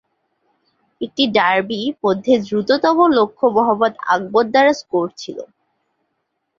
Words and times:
একটি 1.01 1.23
ডার্বি 1.35 1.81
মধ্যে 2.03 2.33
দ্রুততম 2.45 2.97
লক্ষ্য 3.17 3.45
মোহাম্মদ 3.55 3.93
আকবর 4.13 4.43
দ্বারা 4.51 4.73
স্কোর 4.81 5.07
ছিল। 5.17 5.37